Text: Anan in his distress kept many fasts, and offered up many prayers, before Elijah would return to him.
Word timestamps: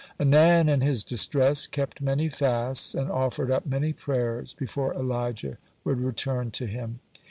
Anan 0.17 0.67
in 0.67 0.81
his 0.81 1.03
distress 1.03 1.67
kept 1.67 2.01
many 2.01 2.27
fasts, 2.27 2.95
and 2.95 3.11
offered 3.11 3.51
up 3.51 3.67
many 3.67 3.93
prayers, 3.93 4.55
before 4.55 4.95
Elijah 4.95 5.59
would 5.83 6.01
return 6.01 6.49
to 6.49 6.65
him. 6.65 7.01